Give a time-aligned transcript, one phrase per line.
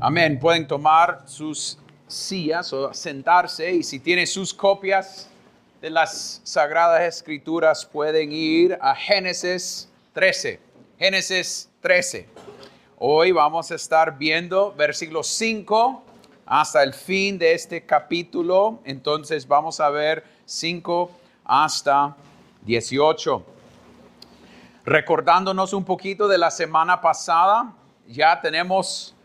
[0.00, 0.38] Amén.
[0.38, 5.28] Pueden tomar sus sillas o sentarse y si tienen sus copias
[5.80, 10.60] de las Sagradas Escrituras pueden ir a Génesis 13.
[11.00, 12.28] Génesis 13.
[12.98, 16.04] Hoy vamos a estar viendo versículo 5
[16.46, 18.78] hasta el fin de este capítulo.
[18.84, 21.10] Entonces vamos a ver 5
[21.44, 22.14] hasta
[22.62, 23.44] 18.
[24.84, 27.72] Recordándonos un poquito de la semana pasada,
[28.06, 29.16] ya tenemos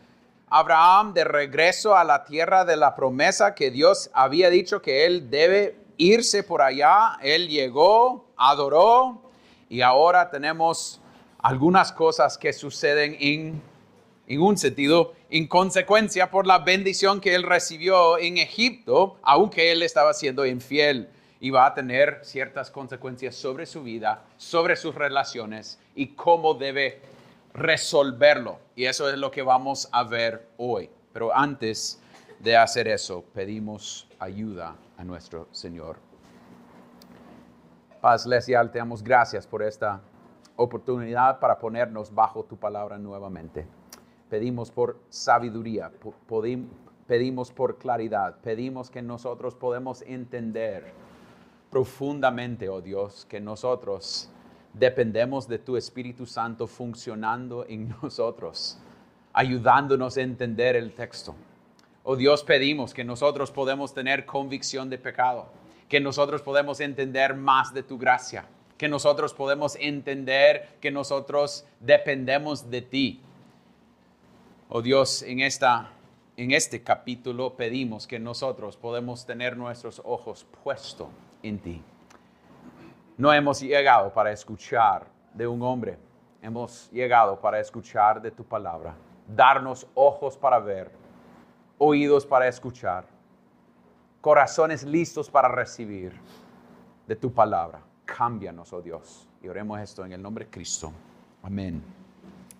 [0.56, 5.28] Abraham de regreso a la tierra de la promesa que Dios había dicho que él
[5.28, 7.18] debe irse por allá.
[7.22, 9.20] Él llegó, adoró
[9.68, 11.00] y ahora tenemos
[11.40, 13.60] algunas cosas que suceden en,
[14.28, 19.82] en un sentido en consecuencia por la bendición que él recibió en Egipto, aunque él
[19.82, 21.08] estaba siendo infiel
[21.40, 27.00] y va a tener ciertas consecuencias sobre su vida, sobre sus relaciones y cómo debe
[27.54, 28.58] resolverlo.
[28.74, 30.90] Y eso es lo que vamos a ver hoy.
[31.12, 32.02] Pero antes
[32.40, 35.96] de hacer eso, pedimos ayuda a nuestro Señor.
[38.00, 40.02] Paz Lesial, te damos gracias por esta
[40.56, 43.66] oportunidad para ponernos bajo tu palabra nuevamente.
[44.28, 45.90] Pedimos por sabiduría,
[47.06, 50.92] pedimos por claridad, pedimos que nosotros podemos entender
[51.70, 54.30] profundamente, oh Dios, que nosotros
[54.74, 58.78] dependemos de tu Espíritu Santo funcionando en nosotros,
[59.32, 61.34] ayudándonos a entender el texto.
[62.02, 65.46] Oh Dios, pedimos que nosotros podemos tener convicción de pecado,
[65.88, 68.44] que nosotros podemos entender más de tu gracia,
[68.76, 73.22] que nosotros podemos entender que nosotros dependemos de ti.
[74.68, 75.90] Oh Dios, en esta
[76.36, 81.06] en este capítulo pedimos que nosotros podemos tener nuestros ojos puestos
[81.44, 81.80] en ti.
[83.16, 85.96] No hemos llegado para escuchar de un hombre,
[86.42, 88.94] hemos llegado para escuchar de tu palabra.
[89.28, 90.90] Darnos ojos para ver,
[91.78, 93.04] oídos para escuchar,
[94.20, 96.12] corazones listos para recibir
[97.06, 97.80] de tu palabra.
[98.04, 99.28] Cámbianos, oh Dios.
[99.40, 100.90] Y oremos esto en el nombre de Cristo.
[101.44, 101.82] Amén.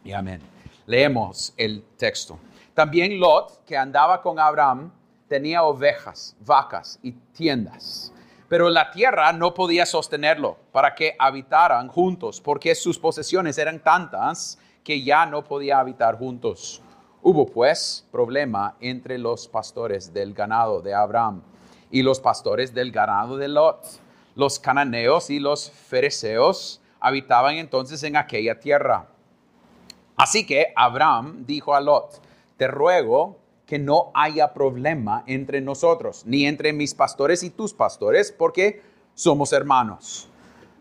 [0.05, 0.41] Y amén.
[0.87, 2.39] Leemos el texto.
[2.75, 4.93] También Lot, que andaba con Abraham,
[5.27, 8.14] tenía ovejas, vacas y tiendas.
[8.49, 14.59] Pero la tierra no podía sostenerlo para que habitaran juntos, porque sus posesiones eran tantas
[14.83, 16.83] que ya no podía habitar juntos.
[17.23, 21.43] Hubo pues problema entre los pastores del ganado de Abraham
[21.91, 23.83] y los pastores del ganado de Lot.
[24.35, 29.07] Los cananeos y los fereceos habitaban entonces en aquella tierra.
[30.17, 32.21] Así que Abraham dijo a Lot,
[32.57, 38.31] te ruego que no haya problema entre nosotros, ni entre mis pastores y tus pastores,
[38.33, 38.83] porque
[39.15, 40.29] somos hermanos.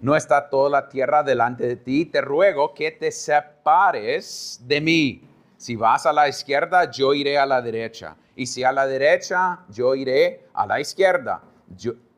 [0.01, 5.21] No está toda la tierra delante de ti, te ruego que te separes de mí.
[5.55, 8.17] Si vas a la izquierda, yo iré a la derecha.
[8.35, 11.41] Y si a la derecha, yo iré a la izquierda.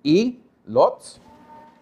[0.01, 1.21] y Lot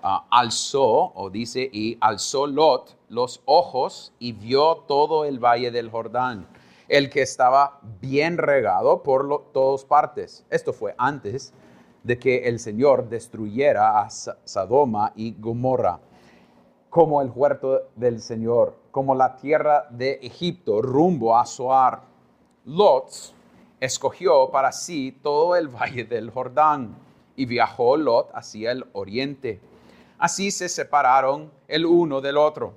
[0.01, 5.89] ah, alzó, o dice, y alzó Lot los ojos y vio todo el valle del
[5.89, 6.47] Jordán
[6.93, 10.45] el que estaba bien regado por todas partes.
[10.51, 11.51] Esto fue antes
[12.03, 15.99] de que el Señor destruyera a Sodoma y Gomorra,
[16.91, 22.01] como el huerto del Señor, como la tierra de Egipto, rumbo a Zoar.
[22.65, 23.33] Lot
[23.79, 26.95] escogió para sí todo el valle del Jordán
[27.35, 29.59] y viajó Lot hacia el oriente.
[30.19, 32.75] Así se separaron el uno del otro.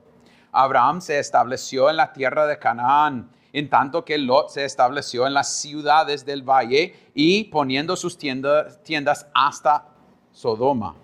[0.53, 5.33] Abraham se estableció en la tierra de Canaán en tanto que Lot se estableció en
[5.33, 9.89] las ciudades del valle y poniendo sus tiendas, hasta
[10.31, 10.95] Sodoma.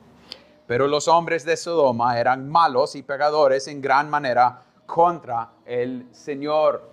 [0.67, 6.91] Pero los hombres de Sodoma eran malos y pegadores en gran manera contra el Señor.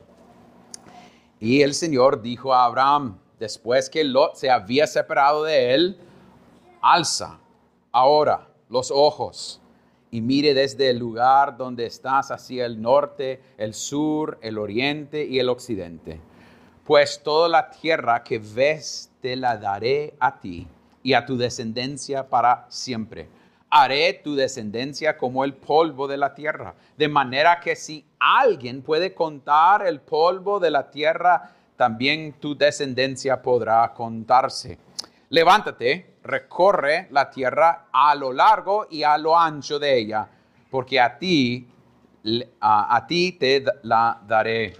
[1.42, 6.00] Y el Señor dijo a Abraham, después que Lot se había separado de él,
[6.82, 7.38] alza
[7.92, 9.60] ahora los ojos
[10.12, 15.40] y mire desde el lugar donde estás hacia el norte, el sur, el oriente y
[15.40, 16.20] el occidente.
[16.84, 20.68] Pues toda la tierra que ves te la daré a ti
[21.04, 23.30] y a tu descendencia para siempre.
[23.70, 29.14] Haré tu descendencia como el polvo de la tierra, de manera que si alguien puede
[29.14, 34.80] contar el polvo de la tierra, también tu descendencia podrá contarse.
[35.30, 40.28] Levántate, recorre la tierra a lo largo y a lo ancho de ella,
[40.70, 41.68] porque a ti,
[42.62, 44.74] a, ti te la daré.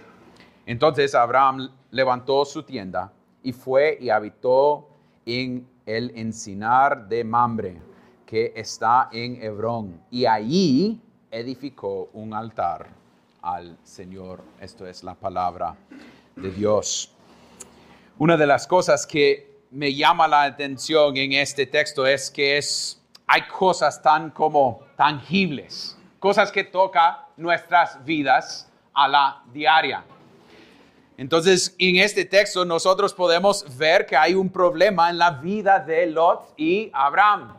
[0.66, 3.12] Entonces Abraham levantó su tienda
[3.42, 4.88] y fue y habitó
[5.26, 7.82] en el encinar de Mambre,
[8.24, 11.00] que está en Hebrón, y allí
[11.30, 12.88] edificó un altar
[13.42, 14.40] al Señor.
[14.60, 15.74] Esto es la palabra
[16.36, 17.12] de Dios.
[18.18, 23.00] Una de las cosas que me llama la atención en este texto es que es,
[23.26, 30.04] hay cosas tan como tangibles, cosas que tocan nuestras vidas a la diaria.
[31.16, 36.06] Entonces, en este texto nosotros podemos ver que hay un problema en la vida de
[36.06, 37.54] Lot y Abraham.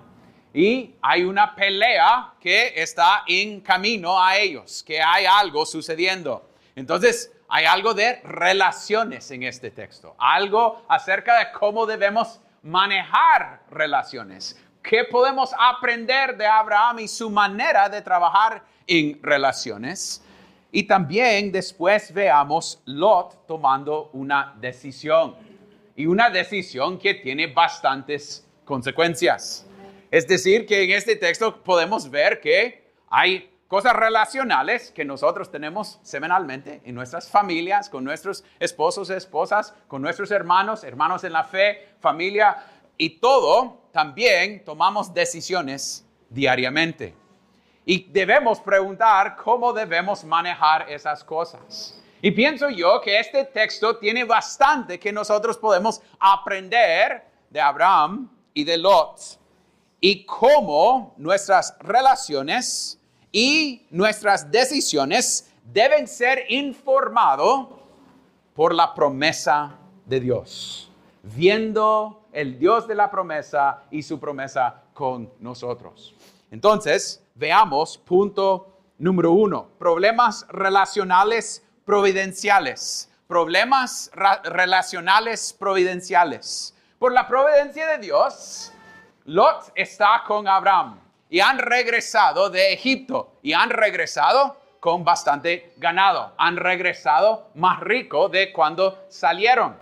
[0.53, 6.49] Y hay una pelea que está en camino a ellos, que hay algo sucediendo.
[6.75, 14.57] Entonces, hay algo de relaciones en este texto, algo acerca de cómo debemos manejar relaciones,
[14.81, 20.23] qué podemos aprender de Abraham y su manera de trabajar en relaciones.
[20.71, 25.35] Y también después veamos Lot tomando una decisión,
[25.93, 29.67] y una decisión que tiene bastantes consecuencias.
[30.09, 35.97] Es decir, que en este texto podemos ver que hay cosas relacionales que nosotros tenemos
[36.03, 41.87] semanalmente en nuestras familias, con nuestros esposos, esposas, con nuestros hermanos, hermanos en la fe,
[42.01, 42.65] familia
[42.97, 47.15] y todo, también tomamos decisiones diariamente.
[47.85, 51.97] Y debemos preguntar cómo debemos manejar esas cosas.
[52.21, 58.65] Y pienso yo que este texto tiene bastante que nosotros podemos aprender de Abraham y
[58.65, 59.39] de Lot
[60.01, 62.97] y cómo nuestras relaciones
[63.31, 67.67] y nuestras decisiones deben ser informados
[68.53, 70.91] por la promesa de Dios,
[71.23, 76.13] viendo el Dios de la promesa y su promesa con nosotros.
[76.51, 83.07] Entonces, veamos punto número uno, problemas relacionales providenciales.
[83.27, 84.11] Problemas
[84.43, 86.75] relacionales providenciales.
[86.99, 88.73] Por la providencia de Dios,
[89.23, 90.99] Lot está con Abraham
[91.31, 96.33] y han regresado de Egipto y han regresado con bastante ganado.
[96.37, 99.77] Han regresado más rico de cuando salieron.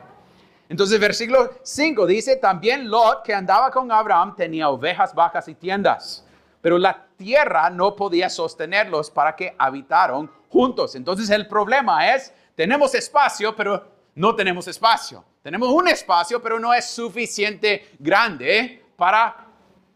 [0.70, 6.24] Entonces, versículo 5 dice, también Lot, que andaba con Abraham, tenía ovejas, vacas y tiendas,
[6.62, 10.94] pero la tierra no podía sostenerlos para que habitaron juntos.
[10.94, 15.26] Entonces, el problema es, tenemos espacio, pero no tenemos espacio.
[15.42, 19.49] Tenemos un espacio, pero no es suficiente grande para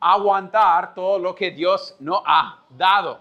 [0.04, 3.20] aguantar todo lo que Dios nos ha dado.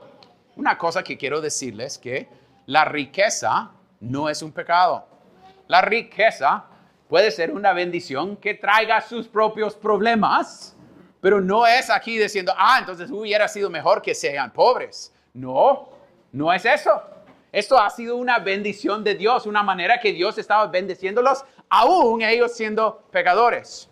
[0.57, 2.29] Una cosa que quiero decirles que
[2.67, 3.71] la riqueza
[4.01, 5.07] no es un pecado.
[5.69, 6.65] La riqueza
[7.09, 10.77] puede ser una bendición que traiga sus propios problemas,
[11.21, 15.15] pero no es aquí diciendo, ah, entonces hubiera sido mejor que sean pobres.
[15.33, 15.89] No,
[16.33, 17.03] no es eso.
[17.53, 22.53] Esto ha sido una bendición de Dios, una manera que Dios estaba bendeciéndolos, aún ellos
[22.53, 23.91] siendo pecadores.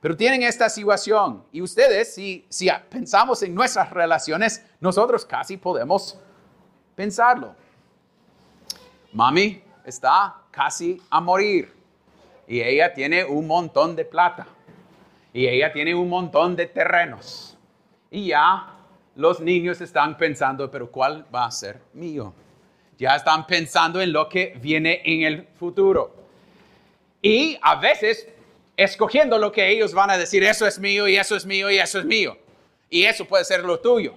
[0.00, 6.18] Pero tienen esta situación y ustedes, si, si pensamos en nuestras relaciones, nosotros casi podemos
[6.94, 7.54] pensarlo.
[9.12, 11.72] Mami está casi a morir
[12.46, 14.46] y ella tiene un montón de plata
[15.32, 17.56] y ella tiene un montón de terrenos
[18.10, 18.74] y ya
[19.16, 22.32] los niños están pensando, pero ¿cuál va a ser mío?
[22.98, 26.14] Ya están pensando en lo que viene en el futuro.
[27.20, 28.28] Y a veces
[28.78, 31.78] escogiendo lo que ellos van a decir, eso es mío y eso es mío y
[31.78, 32.38] eso es mío.
[32.88, 34.14] Y eso puede ser lo tuyo.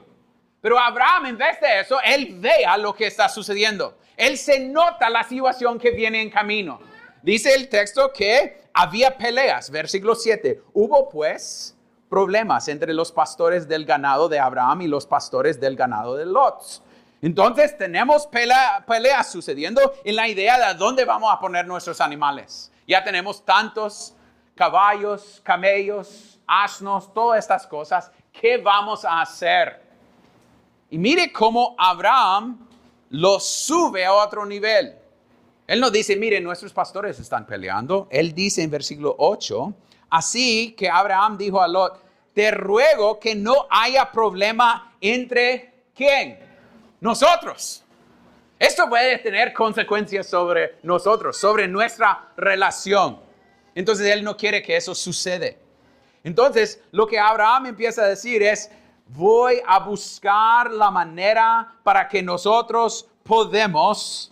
[0.62, 3.98] Pero Abraham, en vez de eso, él vea lo que está sucediendo.
[4.16, 6.80] Él se nota la situación que viene en camino.
[7.24, 10.62] Dice el texto que había peleas, versículo 7.
[10.74, 11.76] Hubo pues
[12.08, 16.84] problemas entre los pastores del ganado de Abraham y los pastores del ganado de Lot.
[17.24, 22.72] Entonces tenemos peleas sucediendo en la idea de dónde vamos a poner nuestros animales.
[22.88, 24.16] Ya tenemos tantos
[24.56, 28.12] caballos, camellos, asnos, todas estas cosas.
[28.32, 29.82] ¿Qué vamos a hacer?
[30.90, 32.68] Y mire cómo Abraham
[33.10, 34.96] lo sube a otro nivel.
[35.68, 38.08] Él no dice, mire, nuestros pastores están peleando.
[38.12, 39.74] Él dice en versículo 8,
[40.10, 42.02] así que Abraham dijo a Lot,
[42.34, 46.40] te ruego que no haya problema entre quién?
[47.00, 47.84] Nosotros.
[48.60, 53.20] Esto puede tener consecuencias sobre nosotros, sobre nuestra relación.
[53.76, 55.48] Entonces él no quiere que eso suceda.
[56.24, 58.70] Entonces lo que Abraham empieza a decir es,
[59.08, 64.32] voy a buscar la manera para que nosotros podemos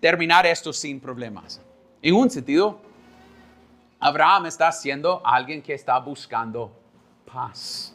[0.00, 1.60] terminar esto sin problemas.
[2.02, 2.78] En un sentido,
[3.98, 6.70] Abraham está siendo alguien que está buscando
[7.24, 7.94] paz,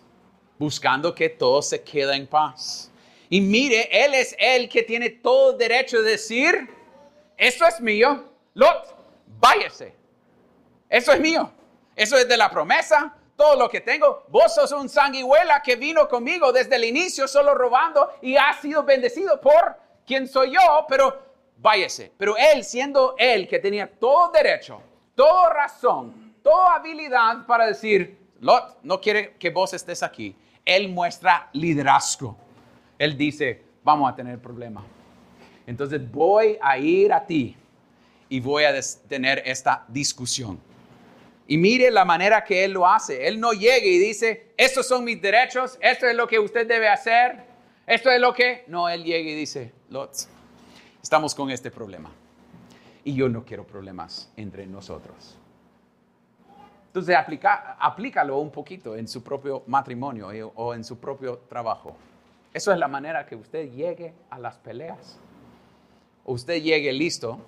[0.57, 2.91] buscando que todo se quede en paz.
[3.29, 6.67] Y mire, él es el que tiene todo derecho de decir,
[7.37, 8.25] esto es mío,
[8.55, 8.95] Lot,
[9.39, 9.98] váyase.
[10.89, 11.51] Eso es mío.
[11.95, 13.15] Eso es de la promesa.
[13.35, 14.25] Todo lo que tengo.
[14.29, 18.83] Vos sos un sanguijuela que vino conmigo desde el inicio solo robando y ha sido
[18.83, 21.21] bendecido por quien soy yo, pero
[21.57, 22.11] váyase.
[22.17, 24.81] Pero él, siendo él que tenía todo derecho,
[25.15, 30.35] toda razón, toda habilidad para decir, Lot no quiere que vos estés aquí.
[30.65, 32.37] Él muestra liderazgo.
[32.97, 34.83] Él dice, vamos a tener problema.
[35.67, 37.55] Entonces voy a ir a ti
[38.27, 38.73] y voy a
[39.07, 40.59] tener esta discusión.
[41.49, 43.27] Y mire la manera que él lo hace.
[43.27, 46.87] Él no llega y dice, estos son mis derechos, esto es lo que usted debe
[46.87, 47.43] hacer,
[47.87, 48.65] esto es lo que...
[48.67, 50.11] No, él llega y dice, Lot,
[51.01, 52.11] estamos con este problema.
[53.03, 55.39] Y yo no quiero problemas entre nosotros.
[56.85, 61.97] Entonces, aplica, aplícalo un poquito en su propio matrimonio o en su propio trabajo.
[62.53, 65.17] Eso es la manera que usted llegue a las peleas.
[66.25, 67.39] Usted llegue listo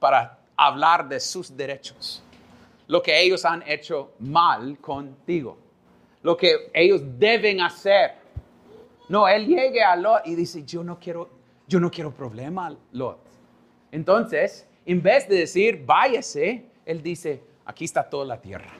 [0.00, 2.22] para hablar de sus derechos.
[2.88, 5.58] Lo que ellos han hecho mal contigo.
[6.22, 8.12] Lo que ellos deben hacer.
[9.08, 11.28] No, él llegue a Lot y dice, yo no quiero,
[11.68, 13.18] yo no quiero problema, Lot.
[13.92, 18.72] Entonces, en vez de decir, váyase, él dice, aquí está toda la tierra.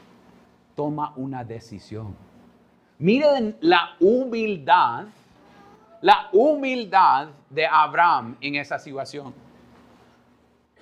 [0.75, 2.17] Toma una decisión.
[2.99, 5.07] Miren la humildad,
[6.01, 9.35] la humildad de Abraham en esa situación.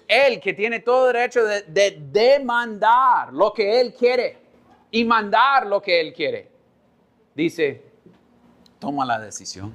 [0.07, 4.39] Él que tiene todo derecho de, de demandar lo que él quiere
[4.91, 6.49] y mandar lo que él quiere.
[7.35, 7.83] Dice,
[8.79, 9.75] toma la decisión.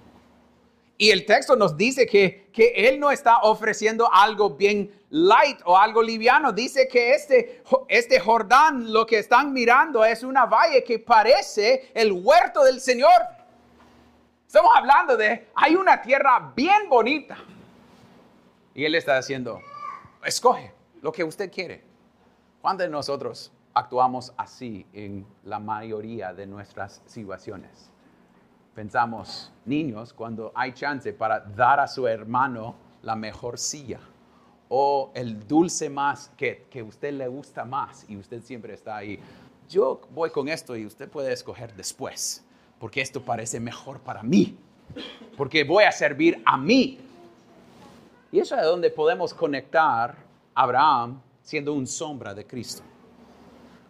[1.02, 5.78] Y el texto nos dice que, que Él no está ofreciendo algo bien light o
[5.78, 6.52] algo liviano.
[6.52, 12.12] Dice que este, este Jordán, lo que están mirando es una valle que parece el
[12.12, 13.10] huerto del Señor.
[14.46, 17.38] Estamos hablando de, hay una tierra bien bonita.
[18.76, 19.62] Y Él está diciendo,
[20.24, 21.84] escoge lo que usted quiere.
[22.62, 27.90] ¿Cuántos de nosotros actuamos así en la mayoría de nuestras situaciones?
[28.80, 34.00] pensamos niños cuando hay chance para dar a su hermano la mejor silla
[34.70, 39.20] o el dulce más que, que usted le gusta más y usted siempre está ahí.
[39.68, 42.42] Yo voy con esto y usted puede escoger después,
[42.80, 44.58] porque esto parece mejor para mí,
[45.36, 47.00] porque voy a servir a mí.
[48.32, 50.16] Y eso es donde podemos conectar
[50.54, 52.84] a Abraham siendo un sombra de Cristo.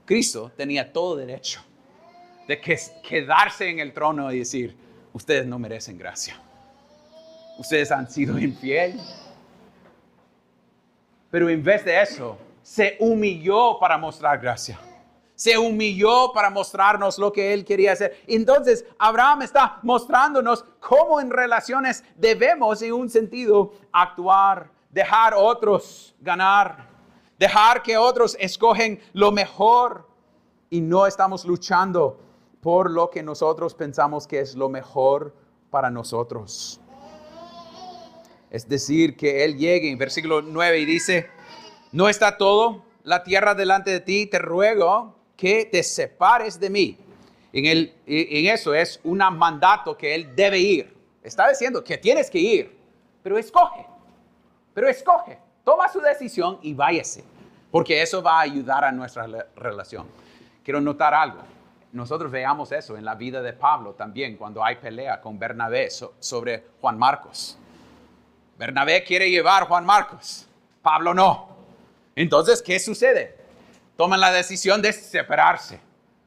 [0.06, 1.62] Cristo tenía todo derecho
[2.48, 4.76] de que quedarse en el trono y decir,
[5.14, 6.40] ustedes no merecen gracia.
[7.60, 9.30] Ustedes han sido infieles.
[11.30, 14.80] Pero en vez de eso, se humilló para mostrar gracia.
[15.40, 18.22] Se humilló para mostrarnos lo que él quería hacer.
[18.28, 26.90] Entonces, Abraham está mostrándonos cómo en relaciones debemos, en un sentido, actuar, dejar otros ganar,
[27.38, 30.10] dejar que otros escogen lo mejor
[30.70, 32.20] y no estamos luchando
[32.60, 35.34] por lo que nosotros pensamos que es lo mejor
[35.70, 36.82] para nosotros.
[38.50, 41.30] Es decir, que Él llegue en versículo 9 y dice,
[41.94, 46.98] no está todo la tierra delante de ti, te ruego que te separes de mí.
[47.54, 47.66] En,
[48.06, 50.96] en eso es un mandato que Él debe ir.
[51.24, 52.78] Está diciendo que tienes que ir,
[53.24, 53.86] pero escoge,
[54.74, 57.24] pero escoge, toma su decisión y váyase,
[57.72, 60.08] porque eso va a ayudar a nuestra relación.
[60.64, 61.42] Quiero notar algo
[61.92, 66.66] nosotros veamos eso en la vida de Pablo también, cuando hay pelea con Bernabé sobre
[66.80, 67.58] Juan Marcos.
[68.58, 70.48] Bernabé quiere llevar a Juan Marcos,
[70.82, 71.50] Pablo no.
[72.16, 73.39] Entonces, ¿qué sucede?
[74.00, 75.78] Toman la decisión de separarse.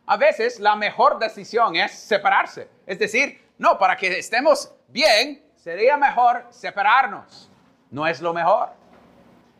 [0.04, 2.68] A veces la mejor decisión es separarse.
[2.84, 7.48] Es decir, no, para que estemos bien, sería mejor separarnos.
[7.90, 8.68] No es lo mejor.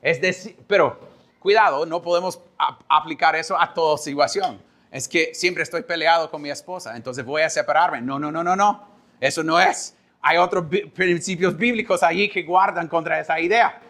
[0.03, 1.01] Es decir, pero
[1.39, 2.39] cuidado, no podemos
[2.87, 7.41] aplicar eso a toda situación es que siempre estoy peleado con mi esposa, entonces voy
[7.41, 8.03] a separarme.
[8.03, 8.89] No, no, no, no, no.
[9.19, 9.97] Eso no es.
[10.21, 13.81] Hay otros principios bíblicos allí que guardan contra esa idea.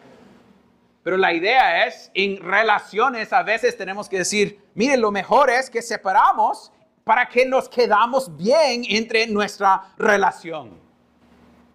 [1.02, 5.68] Pero la idea es, en relaciones a veces tenemos que decir, mire, lo mejor es
[5.68, 6.72] que separamos
[7.04, 10.80] para que nos quedamos bien entre nuestra relación.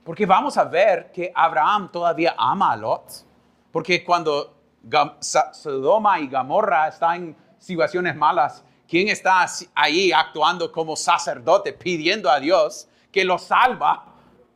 [0.04, 3.26] Porque vamos a ver que Abraham todavía ama a Lot.
[3.72, 4.56] Porque cuando
[5.20, 12.40] Sodoma y Gomorra están en situaciones malas, ¿Quién está ahí actuando como sacerdote pidiendo a
[12.40, 14.06] Dios que lo salva?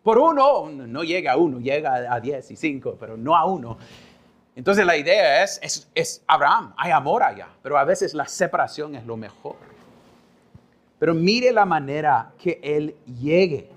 [0.01, 3.77] Por uno, no llega a uno, llega a diez y cinco, pero no a uno.
[4.55, 8.95] Entonces la idea es, es, es Abraham, hay amor allá, pero a veces la separación
[8.95, 9.55] es lo mejor.
[10.99, 13.69] Pero mire la manera que él llegue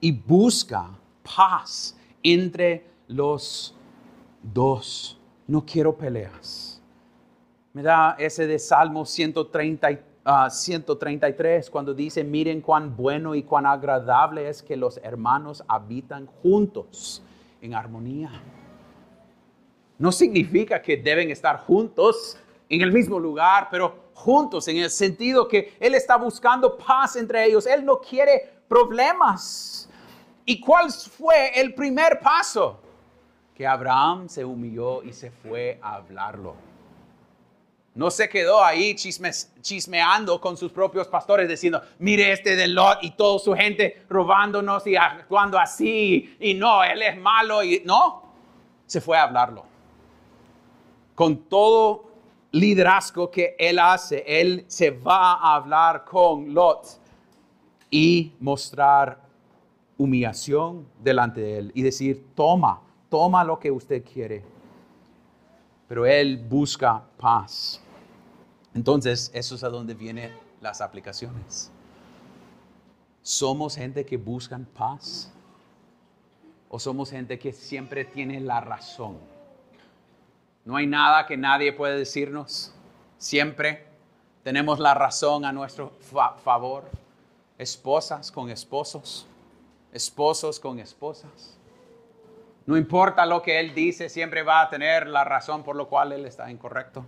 [0.00, 0.88] y busca
[1.36, 3.76] paz entre los
[4.42, 5.18] dos.
[5.46, 6.74] No quiero peleas
[7.74, 9.98] me da ese de Salmo 130,
[10.48, 17.20] 133 cuando dice, miren cuán bueno y cuán agradable es que los hermanos habitan juntos
[17.60, 18.30] en armonía.
[19.98, 22.36] No significa que deben estar juntos
[22.68, 27.44] en el mismo lugar, pero juntos en el sentido que Él está buscando paz entre
[27.44, 27.66] ellos.
[27.66, 29.88] Él no quiere problemas.
[30.44, 32.80] ¿Y cuál fue el primer paso?
[33.54, 36.56] Que Abraham se humilló y se fue a hablarlo.
[37.94, 43.12] No se quedó ahí chismeando con sus propios pastores diciendo, mire este de Lot y
[43.12, 46.36] toda su gente robándonos y actuando así.
[46.40, 47.62] Y no, él es malo.
[47.62, 48.24] Y no,
[48.84, 49.73] se fue a hablarlo.
[51.14, 52.04] Con todo
[52.52, 57.00] liderazgo que él hace, él se va a hablar con Lot
[57.90, 59.20] y mostrar
[59.96, 64.44] humillación delante de él y decir, toma, toma lo que usted quiere.
[65.88, 67.80] Pero él busca paz.
[68.74, 71.70] Entonces, eso es a donde vienen las aplicaciones.
[73.22, 75.32] ¿Somos gente que buscan paz?
[76.68, 79.33] ¿O somos gente que siempre tiene la razón?
[80.64, 82.74] No hay nada que nadie puede decirnos.
[83.18, 83.84] Siempre
[84.42, 85.92] tenemos la razón a nuestro
[86.42, 86.90] favor.
[87.58, 89.26] Esposas con esposos,
[89.92, 91.58] esposos con esposas.
[92.66, 96.12] No importa lo que él dice, siempre va a tener la razón por lo cual
[96.12, 97.04] él está incorrecto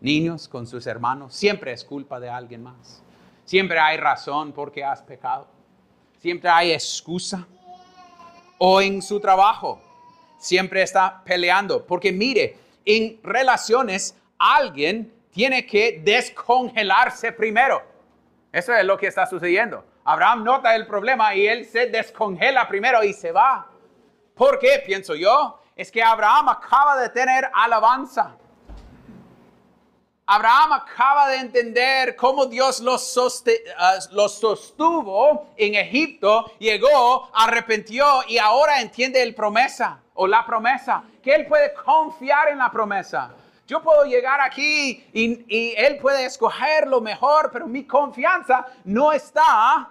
[0.00, 3.02] niños con sus hermanos, siempre es culpa de alguien más.
[3.44, 5.46] Siempre hay razón porque has pecado.
[6.18, 7.46] Siempre hay excusa.
[8.58, 9.80] O en su trabajo,
[10.38, 11.84] siempre está peleando.
[11.84, 12.56] Porque mire,
[12.96, 17.82] en relaciones, alguien tiene que descongelarse primero.
[18.52, 19.84] Eso es lo que está sucediendo.
[20.04, 23.68] Abraham nota el problema y él se descongela primero y se va.
[24.34, 24.82] ¿Por qué?
[24.84, 25.60] Pienso yo.
[25.76, 28.36] Es que Abraham acaba de tener alabanza.
[30.32, 33.18] Abraham acaba de entender cómo Dios los,
[33.76, 41.34] ah, sostuvo en Egipto, llegó, arrepintió y ahora entiende el promesa o la promesa, que
[41.34, 43.32] él puede confiar en la promesa.
[43.66, 49.12] Yo puedo llegar aquí y, y él puede escoger lo mejor, pero mi confianza no
[49.12, 49.90] está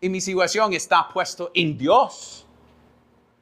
[0.00, 2.46] y mi situación está puesto en Dios.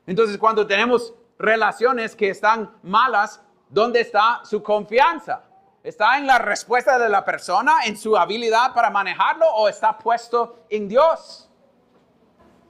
[0.07, 5.50] Entonces cuando tenemos relaciones que están malas, ¿dónde está su confianza?
[5.83, 10.59] ¿Está en la respuesta de la persona, en su habilidad para manejarlo o está puesto
[10.69, 11.49] en Dios?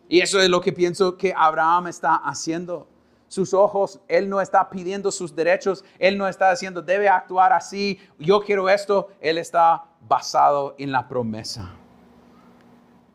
[0.09, 2.87] Y eso es lo que pienso que Abraham está haciendo.
[3.27, 8.01] Sus ojos, él no está pidiendo sus derechos, él no está diciendo, debe actuar así,
[8.18, 11.70] yo quiero esto, él está basado en la promesa.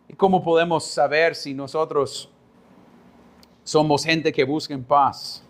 [0.07, 2.31] ¿Y cómo podemos saber si nosotros
[3.63, 5.43] somos gente que busca paz?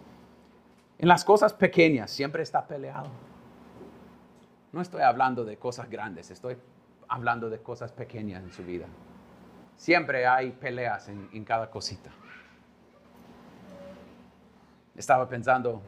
[0.98, 3.10] En las cosas pequeñas siempre está peleado
[4.76, 6.58] no estoy hablando de cosas grandes, estoy
[7.08, 8.86] hablando de cosas pequeñas en su vida.
[9.78, 12.10] Siempre hay peleas en, cada cosita.
[14.98, 15.82] Estaba pensando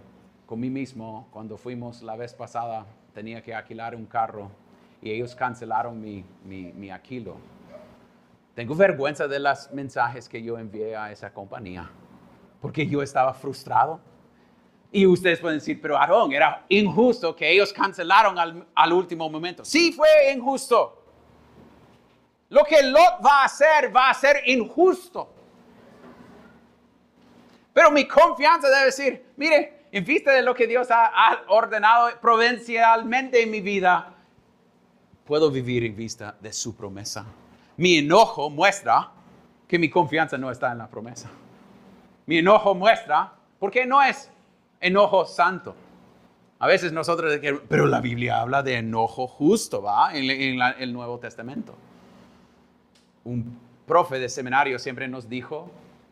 [0.45, 4.51] con mí mismo cuando fuimos la vez pasada, tenía que alquilar un carro
[5.01, 7.35] y ellos cancelaron mi, mi, mi alquilo.
[8.55, 11.89] Tengo vergüenza de los mensajes que yo envié a esa compañía
[12.61, 13.99] porque yo estaba frustrado
[14.91, 18.37] y ustedes pueden decir, pero Aarón, era injusto que ellos cancelaron
[18.73, 19.65] al, último momento.
[19.65, 21.03] Sí, fue injusto.
[22.49, 25.33] Lo que Lot va a hacer va a ser injusto.
[27.73, 33.43] Pero mi confianza debe decir, mire, en vista de lo que Dios ha, ordenado provincialmente
[33.43, 34.13] en mi vida,
[35.25, 37.25] puedo vivir en vista de su promesa.
[37.75, 39.11] Mi enojo muestra
[39.67, 41.29] que mi confianza no está en la promesa.
[42.25, 44.31] Mi enojo muestra, porque no es
[44.79, 45.75] enojo santo.
[46.59, 50.15] A veces nosotros, pero la Biblia habla de enojo justo, ¿va?
[50.15, 51.75] En, el Nuevo Testamento.
[53.23, 55.69] Un profe de seminario siempre nos dijo,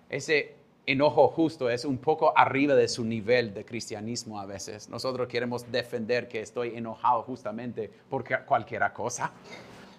[0.10, 0.54] ese
[0.86, 4.88] enojo justo es un poco arriba de su nivel de cristianismo a veces.
[4.88, 9.32] Nosotros queremos defender que estoy enojado justamente por cualquier cosa.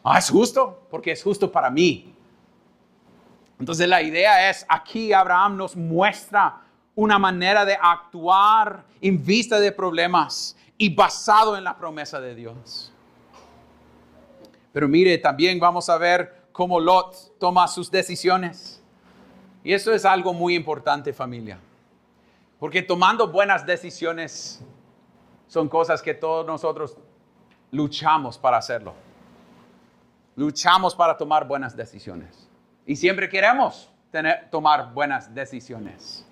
[0.05, 2.15] Ah, es justo, porque es justo para mí.
[3.59, 6.63] Entonces la idea es, aquí Abraham nos muestra
[6.97, 12.93] una manera de actuar en vista de problemas y basado en la promesa de Dios.
[14.73, 18.83] Pero mire, también vamos a ver cómo Lot toma sus decisiones.
[19.63, 21.59] Y eso es algo muy importante familia.
[22.59, 24.63] Porque tomando buenas decisiones
[25.47, 26.97] son cosas que todos nosotros
[27.71, 28.95] luchamos para hacerlo.
[30.35, 32.49] Luchamos para tomar buenas decisiones.
[32.87, 36.26] Y siempre queremos tener, tomar buenas decisiones.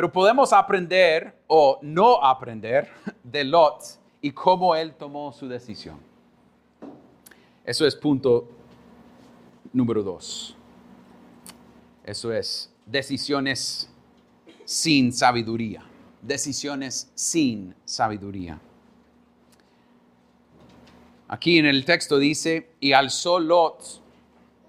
[0.00, 2.88] Pero podemos aprender o no aprender
[3.22, 3.82] de Lot
[4.22, 5.98] y cómo él tomó su decisión.
[7.62, 8.48] Eso es punto
[9.74, 10.56] número dos.
[12.02, 13.92] Eso es decisiones
[14.64, 15.84] sin sabiduría.
[16.22, 18.58] Decisiones sin sabiduría.
[21.28, 24.00] Aquí en el texto dice, y alzó Lot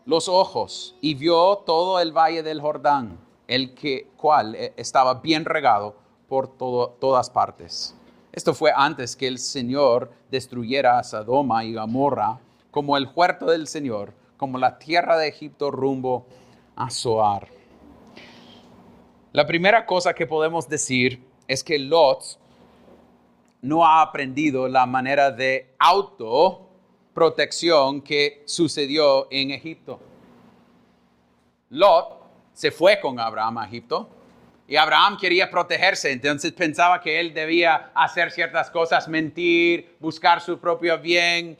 [0.06, 5.44] los ojos y vio todo el valle del Jordán, el que, cual eh, estaba bien
[5.44, 5.98] regado
[6.30, 7.94] por todas partes.
[8.32, 12.40] Esto fue antes que el Señor destruyera a Sodoma y Gomorra
[12.72, 16.26] como el huerto del Señor, como la tierra de Egipto rumbo
[16.78, 17.50] a Zoar.
[19.34, 22.40] La primera cosa que podemos decir es que Lot
[23.62, 30.00] no ha aprendido la manera de autoprotección que sucedió en Egipto.
[31.70, 32.21] Lot
[32.54, 34.10] se fue con Abraham a Egipto
[34.72, 40.60] y Abraham quería protegerse, entonces pensaba que él debía hacer ciertas cosas, mentir, buscar su
[40.60, 41.58] propio bien.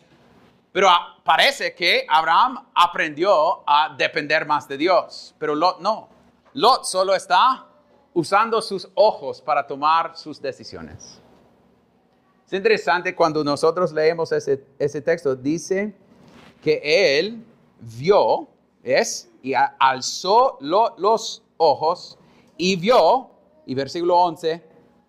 [0.72, 0.88] Pero
[1.24, 6.08] parece que Abraham aprendió a depender más de Dios, pero Lot no.
[6.54, 7.66] Lot solo está
[8.14, 11.20] usando sus ojos para tomar sus decisiones.
[12.46, 15.94] Es interesante cuando nosotros leemos ese, ese texto, dice
[16.62, 16.82] que
[17.20, 17.44] él
[17.80, 18.48] vio,
[18.84, 22.18] es, y alzó los ojos
[22.58, 23.32] y vio,
[23.66, 24.64] y versículo 11,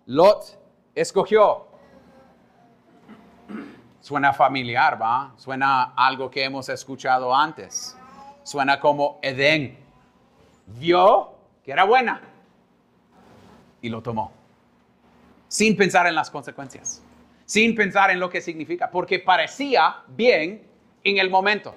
[0.07, 0.59] Lot
[0.95, 1.67] escogió.
[4.01, 5.33] Suena familiar, ¿va?
[5.37, 7.97] Suena algo que hemos escuchado antes.
[8.43, 9.79] Suena como Edén.
[10.65, 11.31] Vio
[11.63, 12.21] que era buena
[13.81, 14.31] y lo tomó.
[15.47, 17.01] Sin pensar en las consecuencias
[17.45, 20.67] sin pensar en lo que significa, porque parecía bien
[21.03, 21.75] en el momento,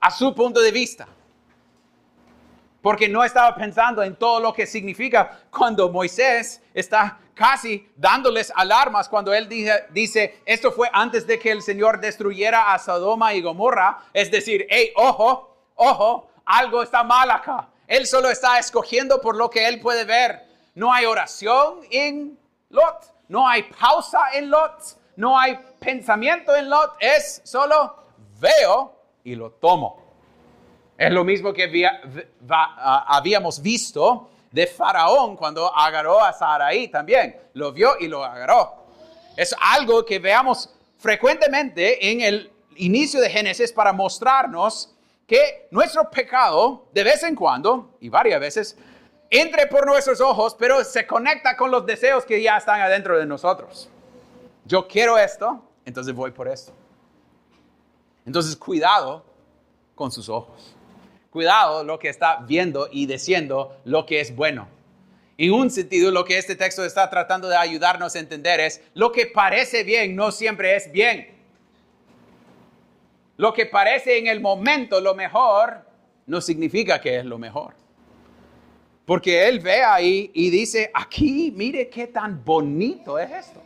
[0.00, 1.08] a su punto de vista.
[2.82, 9.08] Porque no estaba pensando en todo lo que significa cuando Moisés está casi dándoles alarmas
[9.08, 13.40] cuando él dice, dice, esto fue antes de que el Señor destruyera a Sodoma y
[13.40, 13.98] Gomorra.
[14.12, 17.68] Es decir, hey, ojo, ojo, algo está mal acá.
[17.86, 20.46] Él solo está escogiendo por lo que él puede ver.
[20.74, 22.38] No hay oración en
[22.70, 24.82] Lot no hay pausa en Lot,
[25.16, 27.94] no hay pensamiento en Lot, es solo
[28.40, 30.07] veo y lo tomo.
[30.98, 31.88] Es lo mismo que
[32.48, 37.36] habíamos visto de Faraón cuando agarró a Sarai también.
[37.54, 38.74] Lo vio y lo agarró.
[39.36, 44.92] Es algo que veamos frecuentemente en el inicio de Génesis para mostrarnos
[45.24, 48.76] que nuestro pecado de vez en cuando, y varias veces,
[49.30, 53.26] entre por nuestros ojos, pero se conecta con los deseos que ya están adentro de
[53.26, 53.88] nosotros.
[54.64, 56.72] Yo quiero esto, entonces voy por esto.
[58.26, 59.24] Entonces, cuidado
[59.94, 60.74] con sus ojos.
[61.38, 64.66] Cuidado lo que está viendo y diciendo lo que es bueno.
[65.36, 69.12] En un sentido, lo que este texto está tratando de ayudarnos a entender es lo
[69.12, 71.28] que parece bien no siempre es bien.
[73.36, 75.86] Lo que parece en el momento lo mejor
[76.26, 77.72] no significa que es lo mejor.
[79.06, 83.62] Porque él ve ahí y dice, aquí, mire qué tan bonito es esto.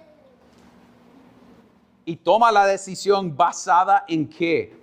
[2.05, 4.77] Y toma la decisión basada en qué?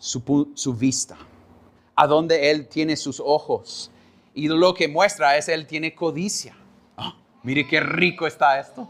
[0.00, 1.16] Su, vista,
[2.00, 3.90] a donde él tiene sus ojos.
[4.32, 6.56] Y lo que muestra es él tiene codicia.
[6.96, 8.88] Ah, mire qué rico está esto.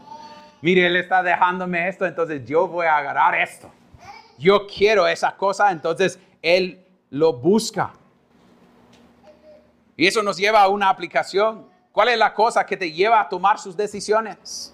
[0.61, 3.69] Mire, él está dejándome esto, entonces yo voy a agarrar esto.
[4.37, 7.91] Yo quiero esa cosa, entonces él lo busca.
[9.97, 11.65] Y eso nos lleva a una aplicación.
[11.91, 14.73] ¿Cuál es la cosa que te lleva a tomar sus decisiones?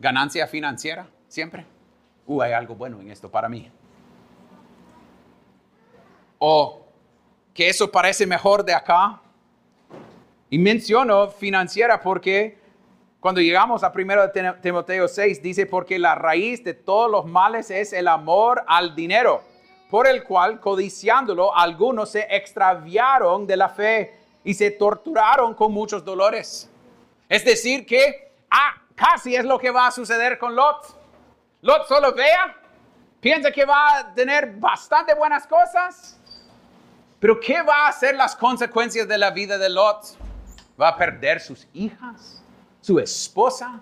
[0.00, 1.64] Ganancia financiera, siempre.
[2.26, 3.70] Uh, hay algo bueno en esto para mí.
[6.40, 6.83] O
[7.54, 9.20] que eso parece mejor de acá.
[10.50, 12.58] Y menciono financiera porque
[13.20, 17.92] cuando llegamos a 1 Timoteo 6 dice porque la raíz de todos los males es
[17.92, 19.42] el amor al dinero
[19.94, 26.04] por el cual, codiciándolo, algunos se extraviaron de la fe y se torturaron con muchos
[26.04, 26.68] dolores.
[27.28, 31.00] Es decir, que ah, casi es lo que va a suceder con Lot.
[31.62, 32.56] Lot solo vea,
[33.20, 36.20] piensa que va a tener bastante buenas cosas,
[37.24, 40.18] pero ¿qué va a ser las consecuencias de la vida de Lot?
[40.78, 42.42] Va a perder sus hijas,
[42.82, 43.80] su esposa,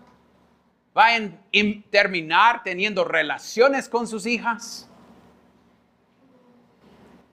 [0.97, 1.19] va a
[1.91, 4.89] terminar teniendo relaciones con sus hijas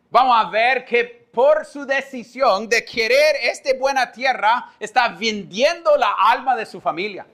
[0.09, 6.15] vamos a ver que por su decisión de querer esta buena tierra, está vendiendo la
[6.17, 7.27] alma de su familia.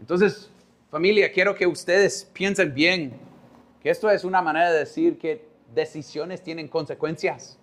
[0.00, 0.50] Entonces,
[0.90, 3.12] familia, quiero que ustedes piensen bien
[3.80, 7.58] que esto es una manera de decir que decisiones tienen consecuencias.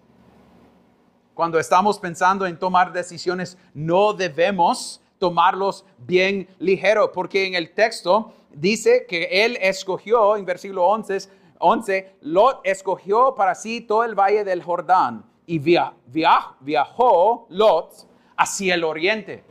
[1.33, 8.33] Cuando estamos pensando en tomar decisiones, no debemos tomarlos bien ligero, porque en el texto
[8.51, 14.43] dice que él escogió, en versículo 11, 11, Lot escogió para sí todo el valle
[14.43, 19.43] del Jordán y viajó Lot hacia el oriente.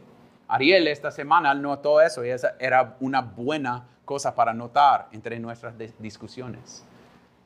[0.48, 5.74] Ariel esta semana notó eso y esa era una buena cosa para notar entre nuestras
[5.98, 6.84] discusiones.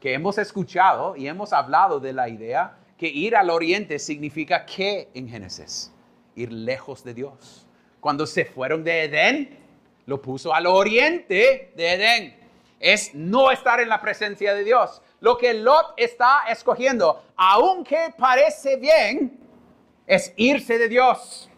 [0.03, 5.09] Que hemos escuchado y hemos hablado de la idea que ir al oriente significa que
[5.15, 5.93] en Génesis,
[6.35, 7.69] ir lejos de Dios.
[8.01, 9.59] Cuando se fueron de Edén,
[10.07, 12.37] lo puso al oriente de Edén.
[12.81, 15.01] Es no estar en la presencia de Dios.
[15.21, 19.39] Lo que Lot está escogiendo, aunque parece bien,
[20.05, 21.49] es irse de Dios.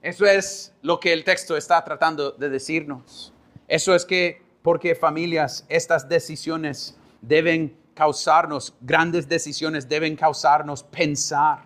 [0.00, 3.34] Eso es lo que el texto está tratando de decirnos.
[3.66, 11.60] Eso es que, porque familias, estas decisiones deben causarnos, grandes decisiones deben causarnos pensar.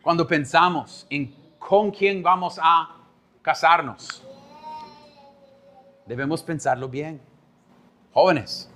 [0.00, 2.88] Cuando pensamos en con quién vamos a
[3.42, 4.24] casarnos,
[6.06, 7.20] debemos pensarlo bien.
[8.12, 8.70] Jóvenes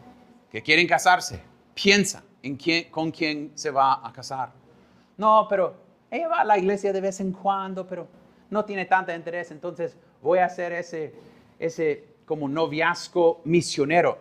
[0.50, 1.40] que quieren casarse,
[1.74, 4.50] piensa en quién, con quién se va a casar.
[5.16, 5.76] No, pero
[6.10, 8.08] ella va a la iglesia de vez en cuando, pero
[8.50, 11.14] no tiene tanta interés, entonces voy a hacer ese,
[11.64, 14.18] ese como noviazgo misionero,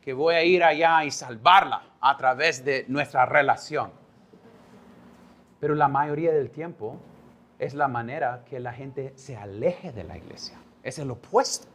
[0.00, 3.90] que voy a ir allá y salvarla a través de nuestra relación.
[5.60, 6.98] Pero la mayoría del tiempo
[7.58, 10.58] es la manera que la gente se aleje de la iglesia.
[10.82, 11.66] Es el opuesto.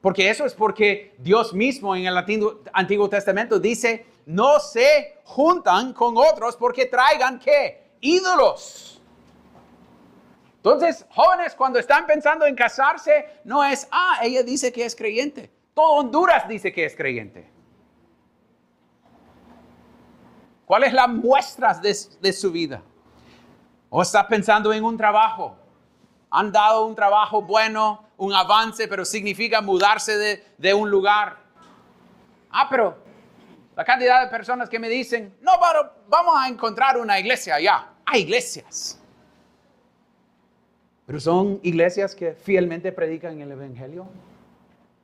[0.00, 6.16] Porque eso es porque Dios mismo en el Antiguo, Testamento dice, no se juntan con
[6.16, 7.86] otros porque traigan qué?
[8.00, 8.95] ídolos.
[10.66, 15.48] Entonces, jóvenes, cuando están pensando en casarse, no es, ah, ella dice que es creyente.
[15.72, 17.48] Todo Honduras dice que es creyente.
[20.64, 22.82] ¿Cuál la muestra de, de su vida?
[23.90, 25.56] ¿O está pensando en un trabajo?
[26.30, 31.36] Han dado un trabajo bueno, un avance, pero significa mudarse de, de un lugar.
[32.50, 32.98] Ah, pero
[33.76, 37.90] la cantidad de personas que me dicen, no, pero vamos a encontrar una iglesia allá
[38.04, 39.00] hay iglesias.
[41.06, 44.08] Pero son iglesias que fielmente predican el Evangelio.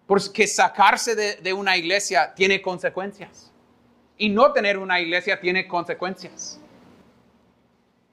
[0.06, 3.52] Porque sacarse de, una iglesia tiene consecuencias.
[4.18, 6.60] Y no tener una iglesia tiene consecuencias.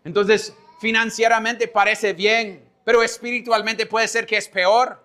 [0.04, 5.04] Entonces, financieramente parece bien, pero espiritualmente puede ser que es peor.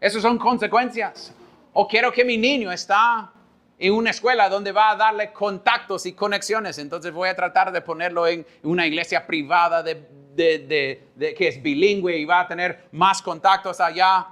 [0.00, 1.34] Esas son consecuencias.
[1.72, 3.32] O quiero que mi niño está
[3.78, 6.78] en una escuela donde va a darle contactos y conexiones.
[6.78, 11.04] Entonces voy a tratar de ponerlo en una iglesia privada de,
[11.36, 14.28] que es bilingüe y va a tener más contactos allá.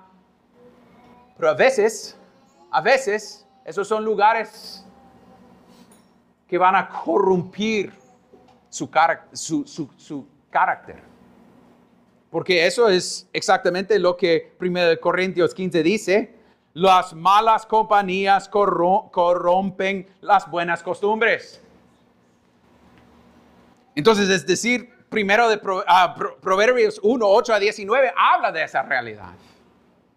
[1.36, 2.16] Pero a veces,
[2.70, 4.84] a veces, esos son lugares
[6.48, 7.92] que van a corrompir
[8.70, 8.88] su,
[9.32, 11.02] su, su carácter.
[12.30, 16.43] Porque eso es exactamente lo que 1 Corintios 15 dice
[16.74, 21.62] las malas compañías corrompen las buenas costumbres.
[23.94, 29.30] Entonces, es decir, primero de ah, Proverbios 1, 8 a 19 habla de esa realidad.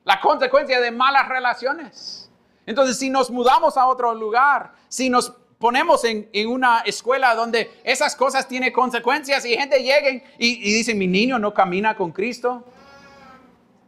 [0.03, 2.31] La consecuencia de malas relaciones.
[2.65, 8.15] Entonces, si nos mudamos a otro lugar, si nos ponemos en, una escuela donde esas
[8.15, 12.65] cosas tienen consecuencias y gente llega y, y dice, mi niño no camina con Cristo,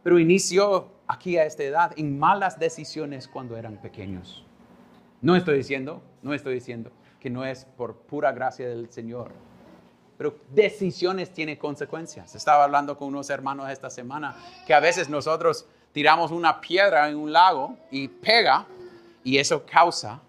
[0.04, 4.44] pero inició aquí a esta edad en malas decisiones cuando eran pequeños.
[5.20, 9.32] No estoy diciendo, no estoy diciendo que no es por pura gracia del Señor,
[10.16, 12.34] pero decisiones tienen consecuencias.
[12.34, 17.16] Estaba hablando con unos hermanos esta semana que a veces nosotros tiramos una piedra en
[17.16, 18.66] un lago y pega
[19.24, 20.20] y eso causa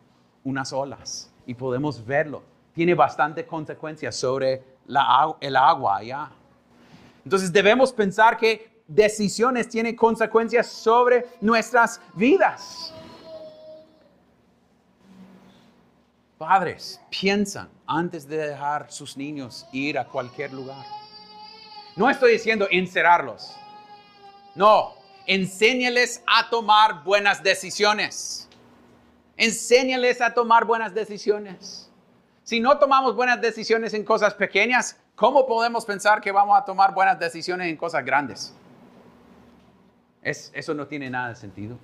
[0.43, 2.41] unas olas y podemos verlo.
[2.73, 4.63] Tiene bastante consecuencias sobre
[5.41, 6.31] el agua allá.
[7.23, 12.93] Entonces debemos pensar que decisiones tienen consecuencias sobre nuestras vidas.
[16.37, 20.85] Padres, piensan antes de dejar sus niños ir a cualquier lugar.
[21.95, 23.55] No estoy diciendo encerrarlos.
[24.55, 24.95] No,
[25.27, 28.49] enséñales a tomar buenas decisiones.
[29.37, 31.89] Enséñales a tomar buenas decisiones.
[32.43, 36.93] Si no tomamos buenas decisiones en cosas pequeñas, ¿cómo podemos pensar que vamos a tomar
[36.93, 38.53] buenas decisiones en cosas grandes?
[40.21, 41.77] Eso no tiene nada de sentido.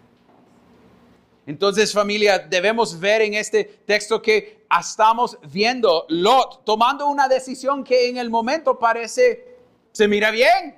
[1.46, 8.10] Entonces familia, debemos ver en este texto que estamos viendo Lot tomando una decisión que
[8.10, 9.56] en el momento parece,
[9.94, 10.76] se mira bien.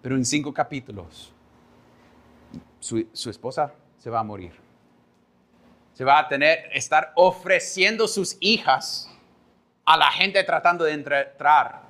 [0.00, 1.32] Pero en cinco capítulos,
[2.78, 4.52] su, su esposa se va a morir.
[5.94, 9.10] Se va a tener, estar ofreciendo sus hijas
[9.84, 11.83] a la gente tratando de entrar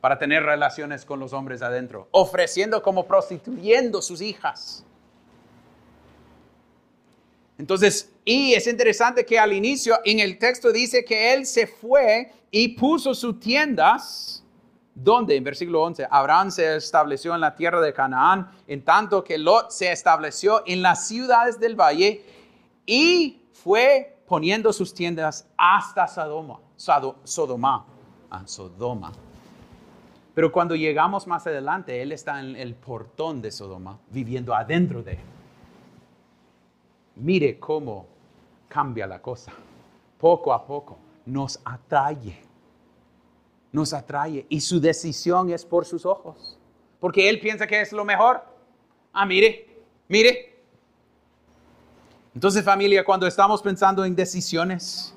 [0.00, 4.84] para tener relaciones con los hombres adentro, ofreciendo como prostituyendo sus hijas.
[7.58, 12.30] Entonces, y es interesante que al inicio en el texto dice que él se fue
[12.50, 14.44] y puso sus tiendas
[14.94, 19.38] donde en versículo 11, Abraham se estableció en la tierra de Canaán, en tanto que
[19.38, 22.24] Lot se estableció en las ciudades del valle
[22.84, 27.86] y fue poniendo sus tiendas hasta Sodoma, Sodoma,
[28.30, 29.12] ah, Sodoma.
[30.38, 35.14] Pero cuando llegamos más adelante, él está en el portón de Sodoma, viviendo adentro de
[35.14, 35.18] él.
[37.16, 38.06] Mire cómo
[38.68, 39.50] cambia la cosa.
[40.16, 40.96] Poco a poco
[41.26, 42.38] nos atrae
[43.72, 46.56] nos atrae y su decisión es por sus ojos.
[47.00, 48.40] Porque él piensa que es lo mejor.
[49.12, 49.66] Ah, mire,
[50.06, 50.56] mire.
[52.32, 55.12] Entonces familia, cuando estamos pensando en decisiones,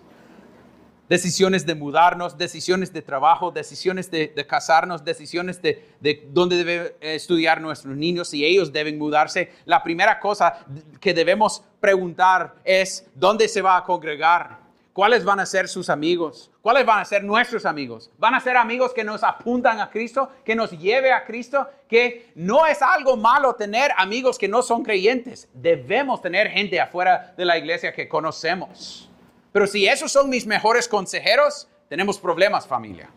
[1.12, 7.60] decisiones de mudarnos, decisiones de trabajo, decisiones de, casarnos, decisiones de, de dónde deben estudiar
[7.60, 10.66] nuestros niños, si ellos deben mudarse, la primera cosa
[11.02, 14.60] que debemos preguntar es, ¿dónde se va a congregar?
[14.94, 16.50] ¿Cuáles van a ser sus amigos?
[16.62, 18.10] ¿Cuáles van a ser nuestros amigos?
[18.18, 21.68] ¿Van a ser amigos que nos apuntan a Cristo, que nos lleve a Cristo?
[21.90, 25.50] Que no es algo malo tener amigos que no son creyentes.
[25.54, 29.11] Debemos tener gente afuera de la iglesia que conocemos.
[29.52, 33.10] Pero si esos son mis mejores consejeros, tenemos problemas familia.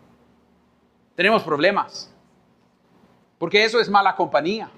[1.15, 2.11] Tenemos problemas.
[3.37, 4.69] Porque eso es mala compañía.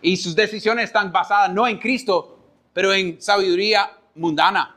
[0.00, 2.38] Y sus decisiones están basadas no en Cristo,
[2.72, 4.76] pero en sabiduría mundana.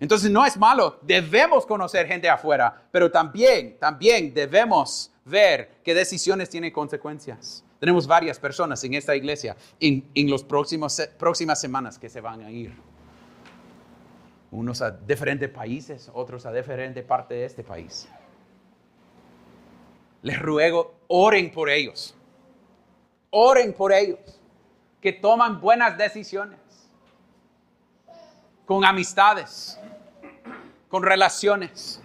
[0.00, 6.48] Entonces no es malo, debemos conocer gente afuera, pero también, también debemos ver qué decisiones
[6.48, 7.64] tienen consecuencias.
[7.80, 12.50] Tenemos varias personas en esta iglesia en, en las próximas semanas que se van a
[12.50, 12.87] ir.
[14.50, 18.08] Unos a diferentes países, otros a diferente parte de este país.
[20.22, 22.14] Les ruego, oren por ellos.
[23.30, 24.18] Oren por ellos.
[25.00, 26.58] Que toman buenas decisiones.
[28.66, 29.78] Con amistades
[30.88, 32.00] con relaciones.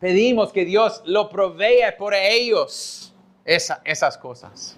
[0.00, 4.76] Pedimos que Dios lo provea por ellos esas cosas.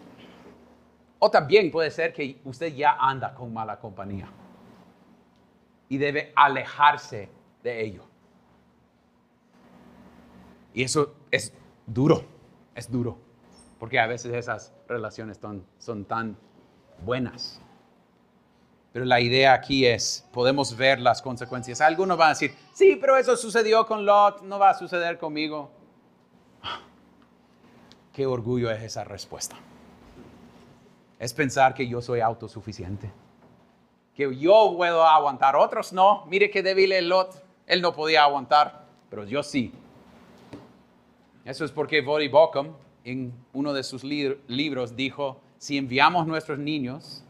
[1.19, 4.29] O también puede ser que usted ya anda con mala compañía
[5.89, 7.29] y debe alejarse
[7.63, 8.05] de ello.
[10.73, 11.53] Y eso es
[11.87, 12.25] duro,
[12.75, 13.17] es duro,
[13.79, 16.37] porque a veces esas relaciones son, son tan
[17.05, 17.61] buenas.
[18.93, 21.81] Pero la idea aquí es, podemos ver las consecuencias.
[21.81, 25.71] Algunos van a decir, sí, pero eso sucedió con Lot, no va a suceder conmigo.
[28.13, 29.57] Qué orgullo es esa respuesta.
[31.19, 33.11] Es pensar que yo soy autosuficiente.
[34.15, 36.25] Que yo puedo aguantar, otros no.
[36.27, 37.43] Mire qué débil es Lot.
[37.67, 39.73] Él no podía aguantar, pero yo sí.
[41.45, 42.75] Eso es porque Voddie Bockham
[43.05, 47.25] en uno de sus libros dijo, si enviamos nuestros niños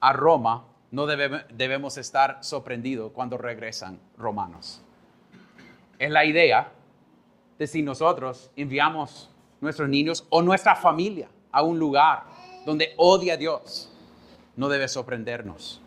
[0.00, 4.80] a Roma, no debemos estar sorprendidos cuando regresan romanos.
[5.98, 6.72] Es la idea
[7.58, 12.24] de si nosotros enviamos nuestros niños o nuestra familia a un lugar
[12.64, 13.90] donde odia a Dios,
[14.56, 15.82] no debe sorprendernos.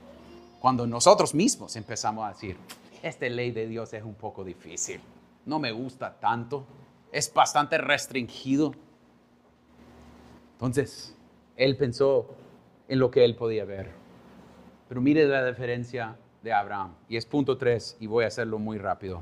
[0.60, 2.58] Cuando nosotros mismos empezamos a decir,
[3.02, 5.00] esta ley de Dios es un poco difícil,
[5.46, 6.66] no me gusta tanto,
[7.12, 8.74] es bastante restringido.
[10.54, 11.16] Entonces,
[11.56, 12.28] él pensó
[12.88, 13.92] en lo que él podía ver.
[14.88, 16.94] Pero mire la diferencia de Abraham.
[17.08, 19.22] Y es punto 3 y voy a hacerlo muy rápido.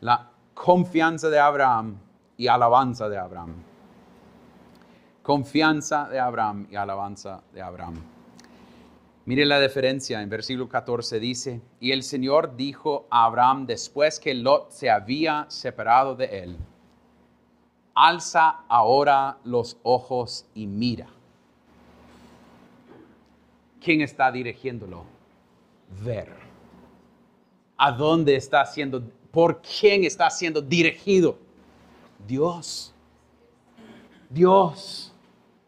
[0.00, 1.98] La confianza de Abraham
[2.36, 3.54] y alabanza de Abraham.
[5.22, 8.17] Confianza de Abraham y alabanza de Abraham.
[9.28, 10.22] Mire la diferencia.
[10.22, 15.44] En versículo 14 dice, y el Señor dijo a Abraham después que Lot se había
[15.50, 16.56] separado de él,
[17.94, 21.08] alza ahora los ojos y mira
[23.82, 25.04] ¿quién está dirigiéndolo?
[26.02, 26.32] Ver.
[27.76, 31.36] ¿A dónde está siendo, por quién está siendo dirigido?
[32.26, 32.94] Dios.
[34.30, 35.12] Dios.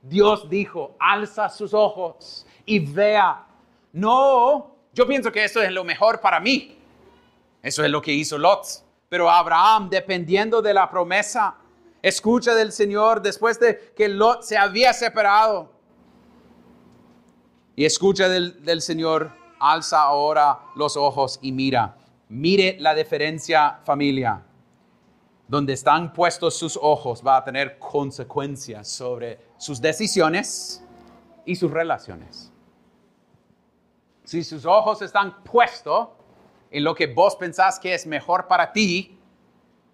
[0.00, 3.48] Dios dijo, alza sus ojos y vea.
[3.92, 6.76] No, yo pienso que eso es lo mejor para mí.
[7.62, 8.66] Eso es lo que hizo Lot.
[9.08, 11.56] Pero Abraham, dependiendo de la promesa,
[12.02, 15.80] escucha del Señor después de que Lot se había separado
[17.80, 21.96] y escucha del, Señor, alza ahora los ojos y mira.
[22.28, 24.42] Mire la diferencia familia.
[25.48, 30.84] Donde están puestos sus ojos va a tener consecuencias sobre sus decisiones
[31.44, 32.49] y sus relaciones.
[34.30, 36.06] Si sus ojos están puestos
[36.70, 39.18] en lo que vos pensás que es mejor para ti,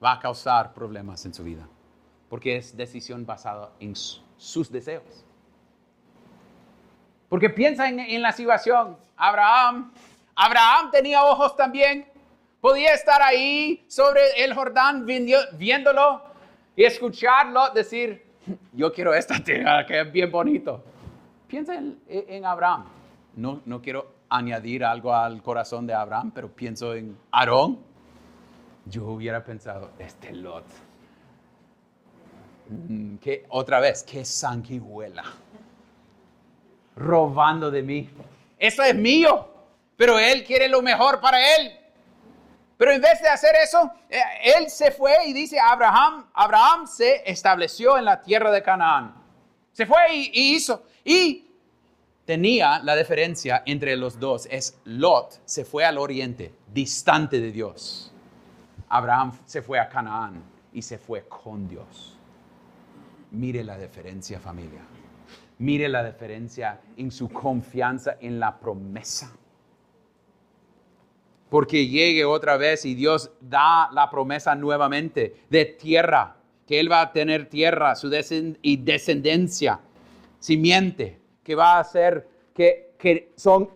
[0.05, 1.66] va a causar problemas en su vida,
[2.28, 5.24] porque es decisión basada en sus deseos.
[7.30, 8.99] Porque piensa en, la situación.
[9.16, 9.91] Abraham,
[10.34, 12.07] Abraham tenía ojos también.
[12.61, 16.22] Podía estar ahí sobre el Jordán viéndolo
[16.76, 18.26] y escucharlo decir,
[18.74, 20.84] yo quiero esta tierra que es bien bonito.
[21.49, 22.84] Piensa en, Abraham.
[23.34, 27.78] No, no quiero añadir algo al corazón de Abraham, pero pienso en Aarón.
[28.84, 30.64] Yo hubiera pensado, este Lot.
[32.68, 35.24] Mm, que otra vez, qué sanguijuela.
[36.96, 38.10] Robando de mí.
[38.58, 39.48] Eso es mío,
[39.96, 41.72] pero él quiere lo mejor para él.
[42.76, 44.20] Pero en vez de hacer eso, eh,
[44.56, 49.14] él se fue y dice, Abraham, Abraham se estableció en la tierra de Canaán.
[49.72, 50.84] Se fue y, hizo.
[51.04, 51.45] Y
[52.26, 54.46] tenía la diferencia entre los dos.
[54.50, 58.12] Es Lot se fue al oriente, distante de Dios.
[58.90, 60.42] Abraham se fue a Canaán
[60.74, 62.18] y se fue con Dios.
[63.30, 64.82] Mire la diferencia familia.
[65.58, 69.32] Mire la diferencia en su confianza en la promesa
[71.48, 77.02] porque llegue otra vez y Dios da la promesa nuevamente de tierra, que Él va
[77.02, 78.10] a tener tierra su
[78.62, 79.80] y descendencia,
[80.38, 83.70] simiente, que va a ser, que, que son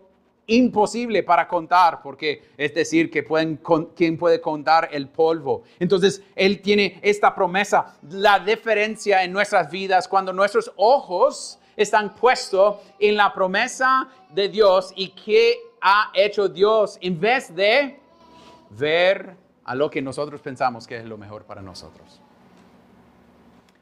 [0.47, 3.61] imposible para contar, porque es decir, que pueden,
[3.95, 5.63] ¿quién puede contar el polvo?
[5.79, 12.79] Entonces, Él tiene esta promesa, la diferencia en nuestras vidas cuando nuestros ojos están puestos
[12.99, 17.97] en la promesa de Dios y que ha hecho Dios en vez de
[18.71, 22.19] ver a lo que nosotros pensamos que es lo mejor para nosotros.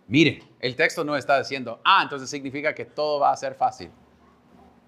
[0.07, 3.91] Mire, el texto no está diciendo, ah, entonces significa que todo va a ser fácil.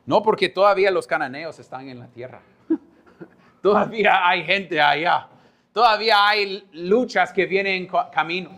[0.06, 2.42] No, porque todavía los cananeos están en la tierra.
[3.62, 5.28] todavía hay gente allá.
[5.74, 8.50] Todavía hay luchas que vienen en camino.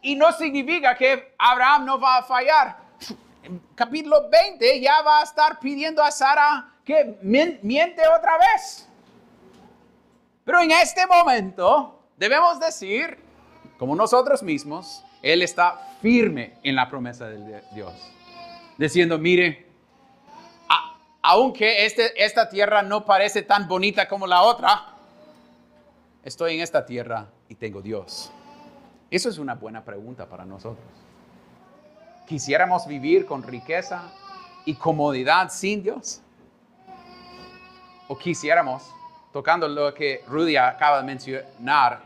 [0.00, 2.76] Y no significa que Abraham no va a fallar.
[3.74, 8.88] Capítulo 20 ya va a estar pidiendo a Sara que miente otra vez.
[10.44, 13.18] Pero en este momento debemos decir,
[13.78, 17.92] como nosotros mismos, Él está firme en la promesa de Dios.
[18.76, 19.66] Diciendo, mire,
[21.22, 24.94] aunque este, esta tierra no parece tan bonita como la otra,
[26.24, 28.30] estoy en esta tierra y tengo Dios.
[29.10, 30.86] Eso es una buena pregunta para nosotros.
[32.26, 34.12] ¿Quisiéramos vivir con riqueza
[34.64, 36.22] y comodidad sin Dios?
[38.08, 38.82] o quisiéramos,
[39.32, 42.00] tocando lo que Rudy acaba de mencionar,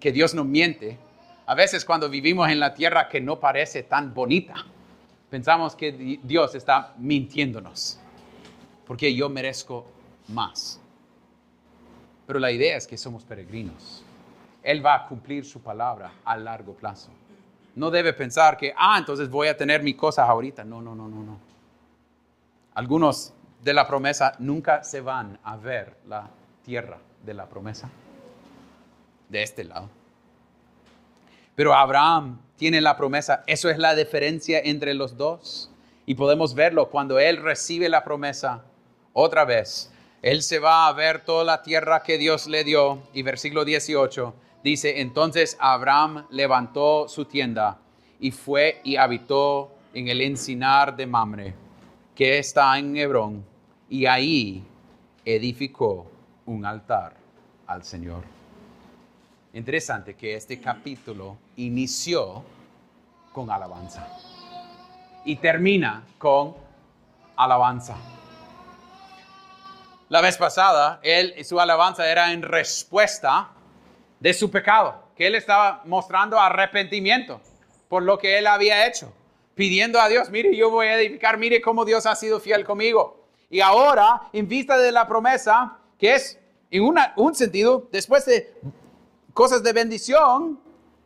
[0.00, 0.98] que Dios no miente,
[1.46, 4.54] a veces cuando vivimos en la tierra que no parece tan bonita,
[5.30, 8.00] pensamos que Dios está mintiéndonos,
[8.84, 9.86] porque yo merezco
[10.28, 10.80] más.
[12.26, 14.04] Pero la idea es que somos peregrinos.
[14.62, 17.10] Él va a cumplir su palabra a largo plazo.
[17.76, 20.64] No debe pensar que, ah, entonces voy a tener mis cosas ahorita.
[20.64, 21.38] No, no, no, no, no.
[22.74, 23.32] Algunos
[23.62, 26.28] de la promesa nunca se van a ver la
[26.64, 27.88] tierra de la promesa
[29.28, 29.88] de este lado.
[31.56, 35.70] Pero Abraham tiene la promesa, eso es la diferencia entre los dos.
[36.04, 38.62] Y podemos verlo cuando él recibe la promesa
[39.12, 39.90] otra vez.
[40.22, 43.02] Él se va a ver toda la tierra que Dios le dio.
[43.12, 47.78] Y versículo 18 dice, entonces Abraham levantó su tienda
[48.20, 51.54] y fue y habitó en el encinar de Mamre,
[52.14, 53.44] que está en Hebrón
[53.88, 54.64] y ahí
[55.24, 56.06] edificó
[56.44, 57.14] un altar
[57.66, 58.35] al Señor.
[59.56, 62.44] Interesante que este capítulo inició
[63.32, 64.06] con alabanza
[65.24, 66.54] y termina con
[67.36, 67.96] alabanza.
[70.10, 73.48] La vez pasada, él, su alabanza era en respuesta
[74.20, 77.40] de su pecado, que él estaba mostrando arrepentimiento
[77.88, 79.10] por lo que él había hecho,
[79.54, 83.26] pidiendo a Dios, mire, yo voy a edificar, mire cómo Dios ha sido fiel conmigo.
[83.48, 86.38] Y ahora, en vista de la promesa, que es
[86.70, 86.82] en
[87.16, 88.52] un sentido, después de
[89.36, 90.58] cosas de bendición,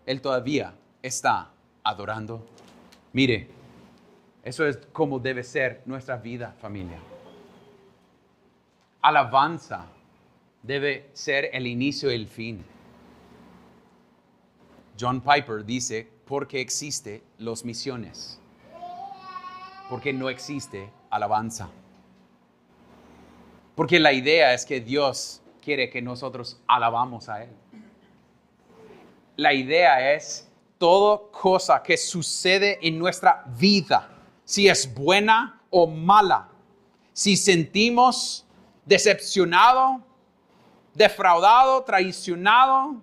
[0.06, 0.72] Él todavía
[1.02, 1.50] está
[1.82, 2.46] adorando.
[3.12, 3.48] Mire,
[4.44, 7.00] eso es como debe ser nuestra vida, familia.
[9.02, 9.88] Alabanza
[10.62, 12.64] debe ser el inicio y el fin.
[14.98, 18.38] John Piper dice, porque existe los misiones,
[19.88, 21.68] porque no existe alabanza.
[23.74, 27.59] Porque la idea es que Dios quiere que nosotros alabamos a Él.
[29.40, 34.06] La idea es toda cosa que sucede en nuestra vida,
[34.44, 36.46] si es buena o mala,
[37.14, 38.44] si sentimos
[38.84, 40.02] decepcionado,
[40.92, 42.96] defraudado, traicionado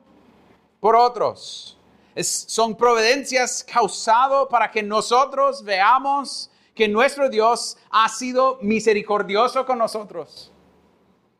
[0.80, 1.76] por otros.
[2.22, 10.52] son providencias causadas para que nosotros veamos que nuestro Dios ha sido misericordioso con nosotros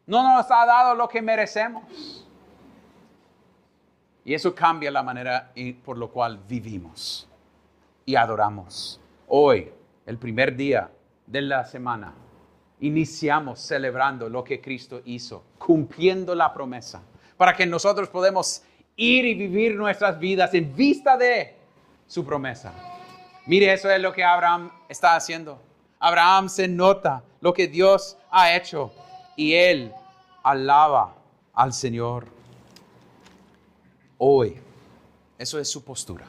[0.08, 1.84] no nos ha dado lo que merecemos.
[4.28, 5.54] Y eso cambia la manera
[5.86, 7.30] por lo cual vivimos
[8.06, 9.00] y adoramos.
[9.30, 9.72] Hoy,
[10.06, 10.92] el primer día
[11.26, 12.14] de la semana,
[12.82, 17.02] iniciamos celebrando lo que Cristo hizo, cumpliendo la promesa,
[17.38, 18.64] para que nosotros podamos
[18.98, 21.56] ir y vivir nuestras vidas en vista de
[22.06, 22.74] su promesa.
[23.46, 25.58] Mire, eso es lo que Abraham está haciendo.
[26.00, 28.92] Abraham se nota lo que Dios ha hecho
[29.38, 29.94] y él
[30.44, 31.16] alaba
[31.54, 32.37] al Señor.
[34.18, 34.58] Hoy,
[35.38, 36.26] eso es su postura.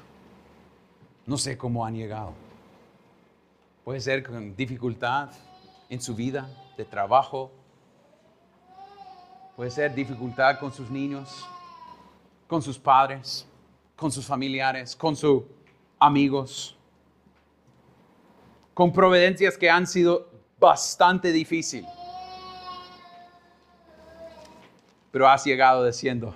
[1.26, 2.32] No sé cómo han llegado.
[3.84, 5.30] Puede ser con dificultad
[5.88, 7.50] en su vida de trabajo.
[9.56, 11.46] Puede ser dificultad con sus niños,
[12.46, 13.46] con sus padres,
[13.96, 15.42] con sus familiares, con sus
[15.98, 16.78] amigos
[18.78, 21.90] con providencias que han sido bastante difíciles.
[25.10, 26.32] Pero has llegado diciendo,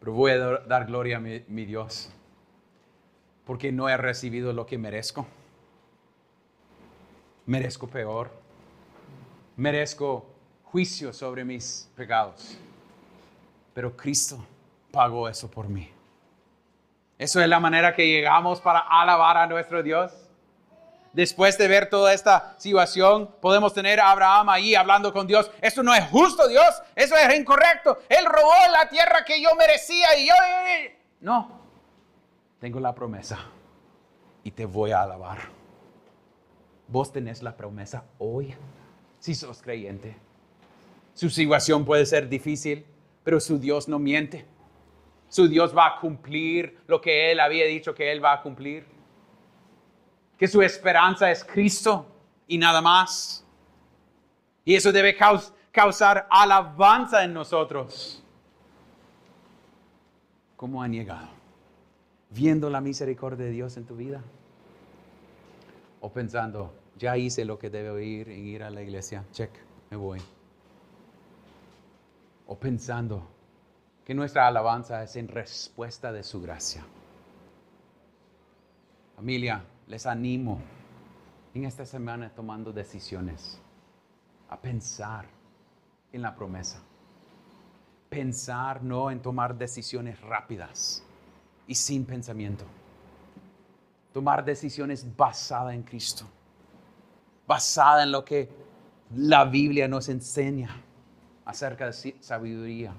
[0.00, 2.10] pero voy a dar gloria a mi, Dios,
[3.44, 5.26] porque no he recibido lo que merezco.
[7.46, 8.30] Merezco peor.
[9.56, 10.26] Merezco
[10.64, 12.56] juicio sobre mis pecados.
[13.74, 14.42] Pero Cristo
[14.90, 15.90] pagó eso por mí.
[17.18, 20.29] Eso es la manera que llegamos para alabar a nuestro Dios
[21.12, 25.50] después de ver toda esta situación, podemos tener a Abraham ahí hablando con Dios.
[25.60, 26.82] Eso no es justo, Dios.
[26.94, 27.98] Eso es incorrecto.
[28.08, 30.34] Él robó la tierra que yo merecía y yo...
[31.20, 31.60] No,
[32.60, 33.38] tengo la promesa
[34.44, 35.38] y te voy a alabar.
[36.88, 38.54] Vos tenés la promesa hoy,
[39.18, 40.16] si sos creyente.
[41.14, 42.86] Su situación puede ser difícil,
[43.22, 44.46] pero su Dios no miente.
[45.28, 48.86] Su Dios va a cumplir lo que Él había dicho que Él va a cumplir
[50.40, 52.06] que su esperanza es Cristo
[52.48, 53.44] y nada más.
[54.64, 55.14] Y eso debe
[55.70, 58.24] causar alabanza en nosotros.
[60.56, 61.28] ¿Cómo han llegado?
[62.30, 64.22] ¿Viendo la misericordia de Dios en tu vida?
[66.00, 69.22] ¿O pensando, ya hice lo que debo ir en ir a la iglesia?
[69.32, 69.50] Check,
[69.90, 70.22] me voy.
[72.46, 73.28] ¿O pensando
[74.06, 76.82] que nuestra alabanza es en respuesta de su gracia?
[79.16, 80.60] Familia, les animo
[81.52, 83.60] en esta semana tomando decisiones
[84.48, 85.26] a pensar
[86.12, 86.80] en la promesa.
[88.08, 91.02] Pensar no en tomar decisiones rápidas
[91.66, 92.64] y sin pensamiento.
[94.12, 96.24] Tomar decisiones basadas en Cristo,
[97.48, 98.48] basada en lo que
[99.16, 100.70] la Biblia nos enseña
[101.44, 102.92] acerca de sabiduría.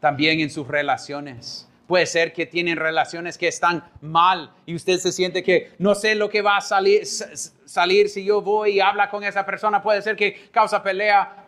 [0.00, 5.10] También en sus relaciones Puede ser que tienen relaciones que están mal y usted se
[5.10, 9.08] siente que no sé lo que va a salir, salir si yo voy y habla
[9.08, 9.82] con esa persona.
[9.82, 11.46] Puede ser que causa pelea,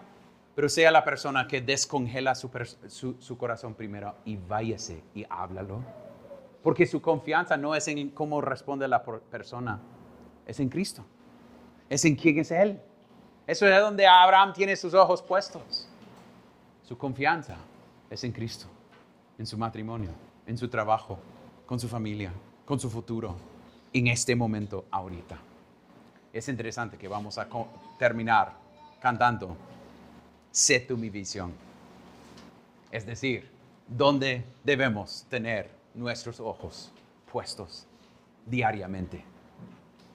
[0.54, 2.50] pero sea la persona que descongela su,
[3.18, 5.84] su corazón primero y váyase y háblalo.
[6.62, 9.78] Porque su confianza no es en cómo responde la persona,
[10.46, 11.04] es en Cristo.
[11.90, 12.80] Es en quién es Él.
[13.46, 15.86] Eso es donde Abraham tiene sus ojos puestos.
[16.82, 17.58] Su confianza
[18.08, 18.68] es en Cristo,
[19.38, 21.16] en su matrimonio en su trabajo,
[21.64, 22.32] con su familia,
[22.64, 23.36] con su futuro,
[23.92, 25.38] en este momento ahorita.
[26.32, 27.46] Es interesante que vamos a
[27.96, 28.54] terminar
[29.00, 29.56] cantando,
[30.50, 31.52] sé tú mi visión.
[32.90, 33.48] Es decir,
[33.86, 36.90] ¿dónde debemos tener nuestros ojos
[37.30, 37.86] puestos
[38.44, 39.24] diariamente?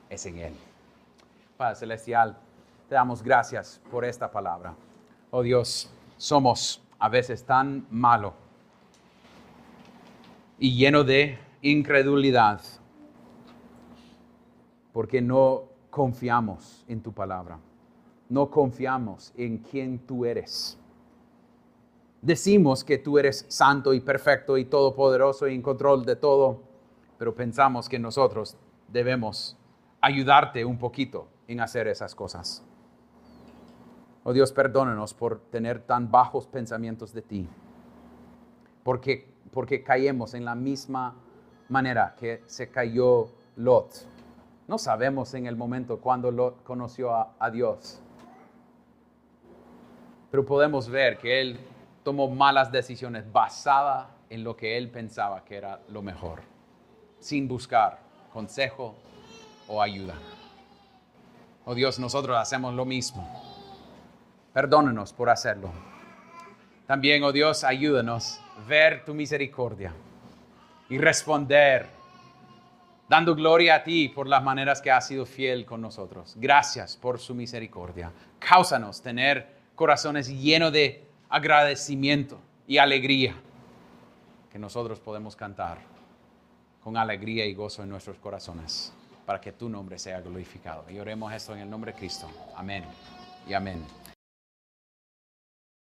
[0.10, 0.54] Es en Él.
[1.56, 2.38] Padre Celestial,
[2.90, 4.76] te damos gracias por esta palabra.
[5.32, 8.34] Oh Dios, somos a veces tan malos
[10.58, 12.62] y lleno de incredulidad,
[14.94, 17.60] porque no confiamos en tu palabra,
[18.30, 20.78] no confiamos en quien tú eres.
[22.22, 26.64] Decimos que tú eres santo y perfecto y todopoderoso y en control de todo,
[27.18, 29.58] pero pensamos que nosotros debemos
[30.02, 32.64] ayudarte un poquito en hacer esas cosas.
[34.24, 37.48] Oh Dios, perdónanos por tener tan bajos pensamientos de ti,
[38.84, 41.16] porque porque caemos en la misma
[41.70, 44.06] manera que se cayó Lot.
[44.68, 48.02] No sabemos en el momento cuando Lot conoció a, Dios,
[50.30, 51.58] pero podemos ver que él
[52.04, 56.42] tomó malas decisiones basadas en lo que él pensaba que era lo mejor,
[57.20, 58.00] sin buscar
[58.34, 58.94] consejo
[59.70, 60.16] o ayuda.
[61.64, 63.26] Oh Dios, nosotros hacemos lo mismo.
[64.52, 65.72] Perdónenos por hacerlo.
[66.88, 69.94] También, oh Dios, ayúdanos ver tu misericordia
[70.90, 71.88] y responder
[73.08, 76.34] dando gloria a ti por las maneras que has sido fiel con nosotros.
[76.38, 78.12] Gracias por su misericordia.
[78.40, 83.36] Cáusanos tener corazones llenos de agradecimiento y alegría.
[84.52, 85.80] que nosotros podemos cantar
[86.82, 88.94] con alegría y gozo en nuestros corazones
[89.26, 90.90] para que tu nombre sea glorificado.
[90.90, 92.30] Y oremos esto en el nombre de Cristo.
[92.56, 92.86] Amén
[93.50, 93.84] y amén.